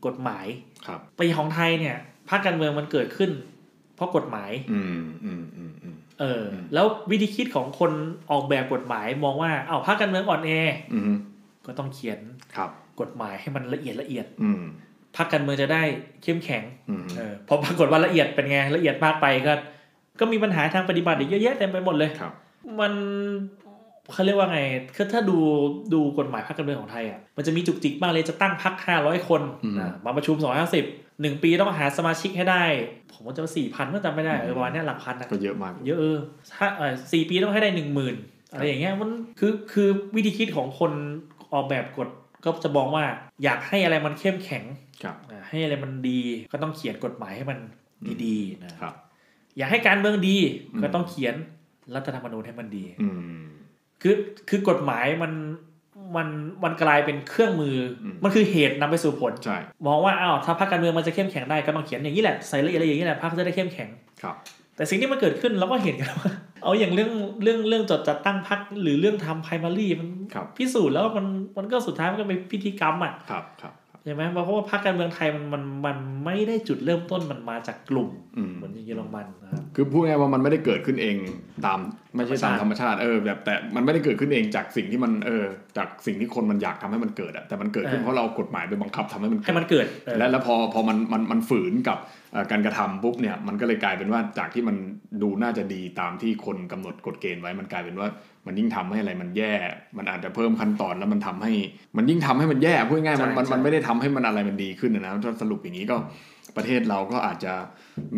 [0.06, 0.46] กฎหมาย
[0.86, 1.96] ครับไปของไทยเนี่ย
[2.30, 3.30] พรรคการเมืองมันเกิดขึ้น
[3.96, 7.92] เพราะกฎหมาย อืมอืมอืมอืม เอออ แล้ววิธีคิดของคน
[8.30, 10.50] ออกแบบกฎหมายมองว่า เอาพรรคการเมืองอ่อนแอ
[10.94, 11.14] อืม
[11.66, 12.18] ก็ต้องเขียน
[12.56, 14.62] ครับ กฎหมายให้มันละเอียดละเอียด อืม
[15.16, 15.82] พรรคการเมืองจะได้
[16.22, 19.52] เข้มแข็งอืมเออพอปรากฏว่าละเอียดเป็นไงละเอียดมากไปก็
[20.20, 22.32] ก็มีปัญหาทางปฏิบัติอีกเยอะแยะเต็มไปหมดเลยครับ
[22.80, 22.92] มัน
[24.12, 24.60] เขาเรียกว่าไง
[24.96, 25.38] คือถ้าดู
[25.94, 30.84] ดูกฎหมายพรรคการเมืองของไทยอะ มันจะมีจุกจิกมากเลยจะตั้งพรรคห้าร้อยคนอืมอะมาประชุมสองห้าสิบ
[31.22, 32.62] หนึ่งปีต้องหาสมาชิกให้ได้
[33.12, 36.18] ผมว่าจะสี่พันก็จำไม่ได้เออประมาณเนี้ยหลักพันนะก็เยอะมากเยอะเออ
[36.52, 38.16] ถ้าเออสี่ปีต้องให้ได้หนึ่งหมื่น
[38.52, 40.92] อะไรอย่างเงี้ยมันคือคือวิธีคิดของคน
[41.52, 42.08] ออกแบบกฎ
[42.44, 43.04] ก็จะมองว่า
[43.44, 44.64] อยากให้อะไรมันเข้มแข็ง
[45.02, 46.20] ครับอ่าให้อะไรมันดี
[46.52, 47.58] ก็ต้องเขียนกฎหมายให้มัน
[48.24, 48.94] ดีๆนะครับครับ
[49.56, 50.36] อยากให้การเมืองดี
[50.72, 51.34] อืมก็ต้องเขียน
[51.94, 53.08] รัฐธรรมนูญให้มันดีอื
[53.40, 53.44] ม
[54.02, 54.14] คือ
[54.48, 55.32] คือกฎหมายมัน
[56.16, 56.28] มัน
[56.64, 63.88] มันกลายเป็นเครื่องมืออมมันคือเหตุนำไปสู่ผลใช่มองว่าอ้าวถ้าพรรคการเมืองมันจะเข้มแข็งได้ก็ต้องเขียนอย่างนี้แหละใส่ละเอียดละเอียดอย่างนี้แหละพรรคจะได้เข้มแข็ง
[64.22, 64.36] ครับ
[64.76, 67.10] แต่สิ่งที่มันเกิดขึ้นเราก็เห็นกันว่าเอาอย่างเรื่อง
[67.42, 71.26] เรื่องเรื่องจดจัดตั้งพรรคหรือเรื่องทำ primary มันครับพิสูจน์แล้วมัน
[71.58, 81.16] มันก็สุดท้ายมันก็เป็นพิธีกรรมอะครับครับครับ ใช่ไหมเพราะว่าพรรคการเมืองไทยมันมันมันไม่ได้จุดเริ่มต้นมันมาจากกลุ่มอืมเหมือนเยอรมันนะครับคือพูดง่ายๆว่ามันไม่ได้เกิดขึ้นเอง
[81.64, 81.78] ตาม
[82.16, 85.44] ไม่ใช่ตามธธรรรรมมชาติชาติเออแบบแต่มันไม่ได้เกิดขึ้นเองจากสิ่งที่มันเออ
[85.76, 91.98] จากสิ่งที่คนมันอยากทำให้มันเกิดอะแต่มันเกิดขึ้นเออเพราะเราเอากฎหมายไปบังคับทำให้มันให้เกิดมันเกิดเออและแล้วพอพอมันมันมันฝืนกับ
[92.32, 94.76] เอ่อการกระทำปุ๊บเนี่ยมันก็เลยกลายเป็นว่าจากที่มัน
[95.22, 98.08] ดูน่าจะดีตามที่คนกำหนดกฎเกณฑ์ไว้มันกลายเป็นว่า
[98.46, 99.52] มันยิ่งทำให้อะไรมันแย่
[99.96, 101.52] มันอาจจะเพิ่มขั้นตอนแล้วมันทำให้
[101.96, 105.96] มันยิ่งทำให้มันแย่พูดง่ายๆมันมันใช่มันไม่ได้ทำให้มันอะไรมันดีขึ้นนะนะถ้าสรุปอย่างนี้ก็
[106.56, 107.54] ประเทศเราก็อาจจะ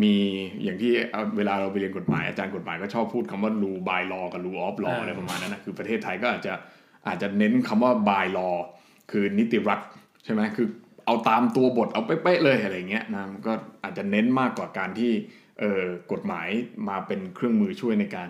[0.01, 0.15] มี
[0.63, 6.53] อย่างที่เอาเวลาเราไปเรียนกฎหมายอาจารย์กฎหมายก็ชอบพูดคำว่า rule by law กับ rule of law อะไรประมาณนั้นนะคือประเทศไทยก็อาจจะ
[7.07, 8.55] อาจจะเน้นคำว่า by law
[9.11, 9.79] คือนิติรัฐ
[10.25, 10.67] ใช่ไหมคือ
[11.05, 15.11] เอาตามตัวบทเอาเป๊ะๆเลยอะไรเงี้ยนะมันก็อาจจะเน้นมากกว่าการที่
[15.59, 16.47] เอ่อกฎหมาย
[16.89, 18.29] มาเป็นเครื่องมือช่วยในการ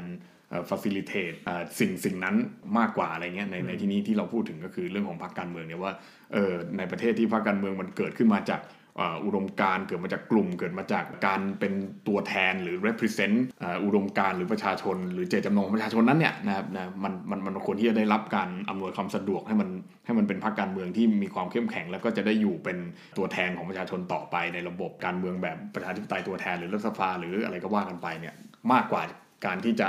[0.50, 2.36] เอ่อ facilitate เอ่อสิ่งสิ่งนั้น
[2.78, 5.94] มากกว่าอะไรเงี้ยในในที่นี้ที่เราพูดถึงก็คือเรื่องของพรรคการเมืองเนี่ยว่า
[6.34, 8.62] เออในประเทศที่พรรคการเมืองมันเกิดขึ้นมาจาก
[9.00, 11.74] อ่าอุดมการณ์เกิดมาจากกลุ่ม เกิดมาจากการเป็น
[12.08, 19.70] ตัวแทนหรือ represent อ่าอุดมการณ์หรือประชาชน หรือเจตจำนงของประชาชนนั้นเนี่ยนะครับนะมันมันมันควรที่จะได้รับการอำนวยความสะดวกให้มัน
[20.06, 22.78] ให้มันเป็นพรรคการเมืองที่มีความเข้มแข็ง แล้วก็จะได้อยู่เป็น
[23.18, 28.34] ตัวแทนของประชาชนต่อไปในระบบการเมืองแบบประชาธิปไตยตัวแทนหรือรัฐสภาหรืออะไรก็ว่ากันไปเนี่ย
[28.74, 29.02] มากกว่า
[29.46, 29.88] การที่จะ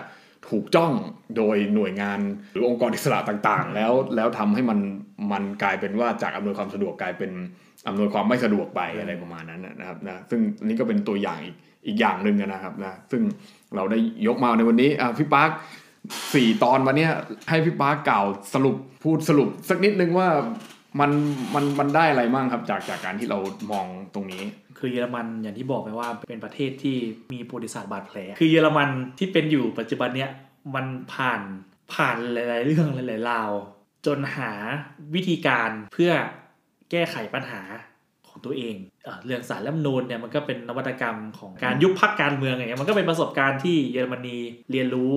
[0.49, 0.93] ถูกจ้อง
[1.37, 2.21] โดยหน่วยงาน
[2.53, 4.79] หรือองค์กรอิสระต่างๆ แล้วแล้วทำให้มัน
[5.33, 7.31] มันกลายเป็นว่าจากอำนวยความสะดวกกลายเป็น
[7.89, 11.57] อำนวยความไม่สะดวกไปอะไรประมาณนั้นนะครับนะซึ่งนี่ก็เป็นตัวอย่างอีก
[11.87, 13.23] อีกอย่างหนึ่งนะครับนะซึ่ง
[13.77, 15.51] เราได้ยกมาในวันนี้อะพี่ปาร์ค
[16.35, 17.09] สี่ตอนวันนี้
[17.49, 20.29] ให้พี่ปาร์คกล่าวสรุปพูดสรุปสักนิดนึงว่า
[21.01, 21.11] มัน
[21.55, 23.39] มันมันได้อะไรบ้างครับจากจากการที่เรา
[23.73, 24.43] มองตรงนี้
[24.79, 26.97] คือเยอรมันอย่างที่บอกไปว่าเป็นประเทศที่
[27.33, 30.31] มีประวัติศาสตร์บาดแผล คือเยอรมันที่เป็นอยู่ปัจจุบันเนี้ย
[30.75, 31.41] มันผ่าน
[31.95, 33.51] ผ่านหลาย ๆ เรื่องหลาย ๆ ราว
[34.07, 34.53] จนหา
[35.15, 36.13] วิธีการเพื่อ
[36.91, 37.63] แก้ไขปัญหา
[38.29, 44.39] ของตัวเองเอเรื่องสารรัฐธรรมนูญเนี่ยมันก็เป็นนวัตกรรมของการยุบพักการเมืองอย่างเงี้ยมันก็เป็นประสบการณ์ที่เยอรมนี
[44.73, 45.15] เรียนรู้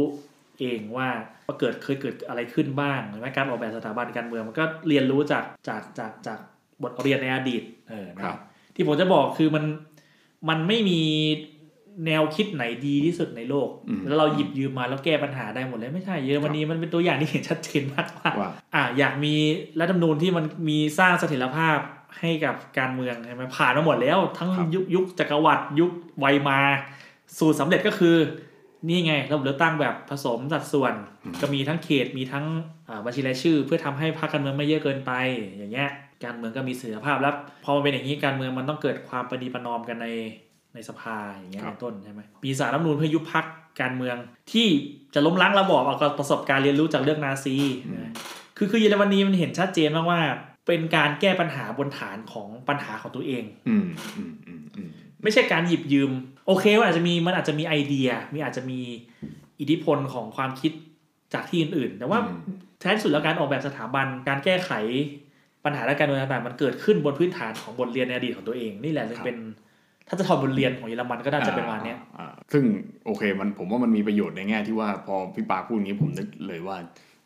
[0.59, 1.09] เองว่า
[1.47, 6.39] ว่าเกิดเคยเกิดอะไรขึ้นบ้างหรือว่าการออกแบบสถาบันการเมืองมันก็เรียนรู้จากจากจากจาก
[6.83, 8.39] บทเรียนในอดีตเออนะครับ
[8.79, 9.65] ที่ผมจะบอกคือมัน
[10.49, 11.01] มันไม่มี
[12.05, 19.33] แนวคิดไหนดีที่สุดในโลกอืมแล้วเราหยิบยืมมาแล้วแก้ปัญหาได้หมดเลยไม่ใช่เยอรมนีมันเป็นตัวอย่างที่เห็นชัดเจนมากว่าว่าอะอยากมี
[19.79, 21.77] รัฐธรรมนูญที่มันมีสร้างเสถียรภาพ
[22.19, 26.59] ให้กับการเมืองใช่ไหมผ่านมาหมดแล้ว ทั้งครับยุคยุคจักรวรรดิยุคไวมา
[27.37, 28.15] สูตรสำเร็จก็คือ
[28.87, 30.93] นี่ไงระบบเลือกตั้งแบบผสมสัดส่วน
[31.41, 32.45] ก็มีทั้งเขตมีทั้ง
[32.87, 35.11] อ่าบัญชีรายชื่อ เพื่อทำให้พรรคการเมืองไม่เยอะเกินไป
[35.57, 35.91] อย่างเงี้ย
[36.23, 40.07] การเมืองก็มีเสถียรภาพแล้วพอมันเป็นอย่างนี้การเมืองมันต้องเกิดความประนีประนอมกันใน
[40.73, 43.45] ในสภาอย่างเงี้ยครับเป็นต้นใช่ไหมมีสารรัฐธรรมนูญเพื่อยุบพรรค
[43.81, 44.17] การเมือง
[44.51, 44.67] ที่
[45.13, 47.55] จะล้มล้างระบอบเอากับประสบการณ์เรียนรู้จากเรื่องนาซี
[47.95, 48.11] นะ
[48.57, 50.19] คือคือเยอรมนีมันเห็นชัดเจนมากว่า
[50.67, 53.85] เป็นการแก้ปัญหาบนฐานของปัญหาของตัวเองอืม
[54.17, 54.89] อืมอืมอืม
[55.23, 56.11] ไม่ใช่การหยิบยืม
[56.47, 58.79] โอเคว่าอาจจะมีมันอาจจะมีไอเดีย มีอาจจะมี
[59.59, 60.71] อิทธิพลของความคิด
[61.33, 64.71] จากที่อื่นๆ แต่ว่าอืมแท้ที่สุดแล้วการออกแบบสถาบันการแก้ไข
[65.69, 69.37] ปัญหาและการเมืองต่างๆมันเกิดขึ้นบนพื้นฐานของบทเรียนในอดีตของตัวเอง นี่แหละจึงเป็น
[70.07, 72.63] ถ้าจะถอดบทเรียนของเยอรมันก็น่าจะเป็นประมาณเนี้ยอ่าอ่าซึ่ง
[73.05, 76.75] โอเคมันผมว่ามันมีประโยชน์ในแง่ที่ว่าพอพี่ปาพูดอย่างนี้ผมนึกเลยว่า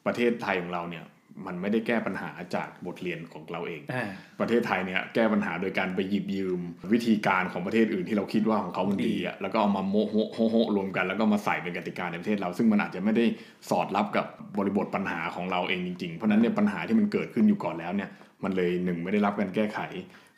[0.05, 1.05] ประเทศไทยของเราเนี่ย
[1.47, 6.59] มันไม่ได้แก้ปัญหาจากบทเรียนของเราเองอ่าประเทศไทยเนี่ยแก้ปัญหาโดยการไปหยิบยืม
[6.93, 13.25] วิธีการของประเทศอื่นที่เราคิดว่าของเขามันดีอะแล้วก็เอามาโมโหโฮโฮรวมกัน แล้วก็มาใส่เป็นกติกาในประเทศเรา ซึ่งมันอาจจะไม่ได้
[13.69, 14.25] สอดรับกับ
[14.57, 18.09] บริบทปัญหาของเราเองจริงๆ เพราะฉะนั้นเนี่ยปัญหาที่มันเกิดขึ้นอยู่ก่อนแล้วเนี่ย
[18.43, 19.79] มันเลยหนึ่งไม่ได้รับการแก้ไข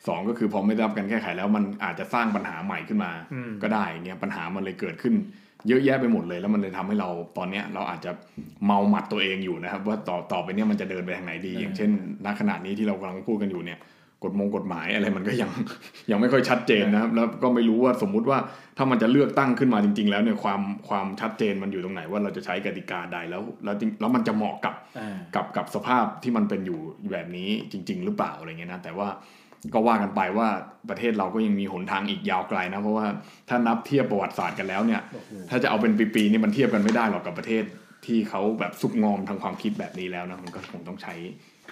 [0.06, 5.14] สองก็คือพอไม่ได้รับการแก้ไขแล้วมันอาจจะสร้างปัญหาใหม่ขึ้นมาอืมก็ได้เนี่ยปัญหามันเลยเกิดขึ้น
[5.68, 8.10] เยอะแยะไปหมดเลย แล้วมันเลยทำให้เราตอนเนี้ยเราอาจจะ
[8.66, 11.90] เมาหมัดตัวเองอยู่นะครับ ว่าต่อต่อไปเนี่ยมันจะเดินไปทางไหนดี อย่างเช่น
[12.24, 13.78] ณขณะนี้ที่เรากำลังพูดกันอยู่เนี่ย
[14.24, 15.50] กฎมงกฎหมายอะไรมันก็ยัง
[16.10, 18.38] ยังไม่ค่อยชัดเจนนะครับ แล้วก็ไม่รู้ว่าสมมุติว่า
[18.76, 26.80] ถ้ามันจะเลือกตั้งขึ้นมาจริง ๆ แล้วเนี่ยความความชัดเจนมันอยู่ตรงไหนว่าเราจะใช้กติกาใดแล้ว แล้วจริงแล้วมันจะเหมาะกับอ่ากับกับสภาพที่มันเป็นอยู่
[27.12, 29.08] แบบนี้จริง ๆ หรือเปล่าอะไรเงี้ยนะแต่ว่า
[29.74, 30.48] ก็ว่ากันไปว่า
[30.90, 33.06] ประเทศเราก็ยังมีหนทางอีกยาวไกลนะ เพราะว่า
[33.48, 37.64] ถ้านับเทียบประวัติศาสตร์กันแล้วเนี่ยโอ้โหถ้าจะเอาเป็นปีๆนี่มันเทียบกันไม่ได้หรอกกับประเทศ
[38.06, 41.14] ที่เขาแบบซุกงอมทางความคิดแบบนี้แล้วนะมันก็คงต้องใช้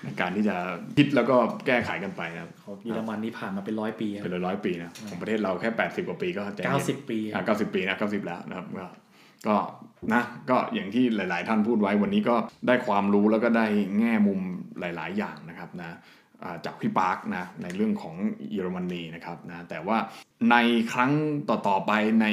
[0.04, 0.56] ในการที่จะ
[0.96, 1.36] คิดแล้วก็
[1.66, 8.86] แก้ไขกันไปนะครับของเยอรมันนี่ผ่านมาเป็นร้อยปีคเป็นรับร้อยๆปีนะของประเทศเราแค่ 80 กว่าปีก็ใจย็นเก้าสิบปีอะเก้าสิบปีนะเก้าสิบแล้วนะครับก็
[9.46, 9.56] ก็
[10.12, 12.36] นะก็อย่างที่หลาย ๆ ท่านพูดไว้วันนี้ก็
[12.66, 13.66] ได้ความรู้แล้วก็ได้
[13.98, 14.40] แง่มุม
[14.80, 15.96] หลาย ๆ อย่างนะครับนะ
[16.42, 18.14] อ่าจากพี่ปาร์คนะในเรื่องของ
[18.52, 19.98] เยอรมนีนะครับนะแต่ว่า
[20.50, 20.56] ใน
[20.92, 21.12] ครั้ง
[21.48, 22.26] ต่อ ๆ ไปใน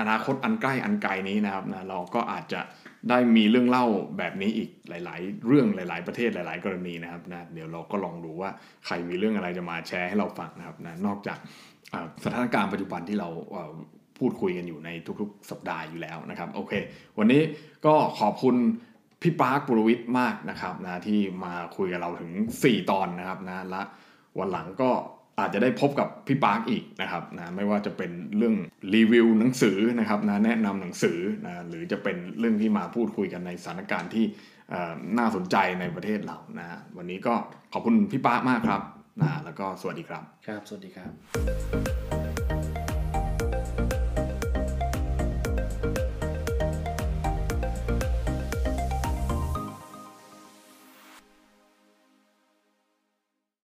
[0.00, 2.60] อนาคตอันใกล้อันไกลนี้นะครับนะเราก็อาจจะ
[3.08, 3.86] ได้มีเรื่องเล่า
[4.18, 8.50] แบบนี้อีกหลาย ๆ เรื่องหลาย ๆ ประเทศหลาย ๆ กรณีนะครับนะเดี๋ยวเราก็ลองดูว่า
[8.86, 11.38] ใครมีเรื่องอะไรจะมาแชร์ให้เราฟังนะครับนะนอกจาก
[12.24, 13.28] สถานการณ์ปัจจุบันที่เรา
[14.18, 14.88] พูดคุยกันอยู่ใน
[15.20, 16.72] ทุก ๆ สัปดาห์อยู่แล้วนะครับโอเค
[17.18, 17.42] วันนี้
[17.86, 18.56] ก็ขอบคุณ
[19.22, 22.30] พี่ปาร์คปุรวิทย์มากนะครับนะที่มาคุยกับเราถึง
[22.62, 23.82] 4 ตอนนะครับนะและ
[24.38, 24.90] วันหลังก็
[25.40, 28.54] อาจจะได้พบกับพี่ปาร์คอีกนะครับนะไม่ว่าจะเป็นเรื่อง
[28.94, 34.24] รีวิวหนังสือนะครับนะแนะนำหนังสือนะหรือจะเป็นเรื่องที่มาพูดคุยกันในสถานการณ์ที่
[35.18, 37.34] น่าสนใจในประเทศเรานะวันนี้ก็
[37.72, 38.82] ขอบคุณพี่ปาร์คมากครับ
[39.20, 41.99] นะแล้วก็สวัสดีครับ ครับ สวัสดีครับ